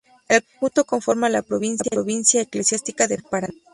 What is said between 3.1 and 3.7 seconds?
Paraná.